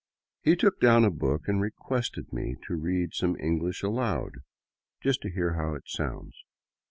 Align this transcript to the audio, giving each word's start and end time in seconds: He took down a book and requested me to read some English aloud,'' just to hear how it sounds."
He 0.41 0.55
took 0.55 0.79
down 0.79 1.05
a 1.05 1.11
book 1.11 1.43
and 1.47 1.61
requested 1.61 2.33
me 2.33 2.55
to 2.65 2.73
read 2.75 3.13
some 3.13 3.37
English 3.39 3.83
aloud,'' 3.83 4.31
just 5.03 5.21
to 5.21 5.29
hear 5.31 5.53
how 5.53 5.75
it 5.75 5.83
sounds." 5.85 6.43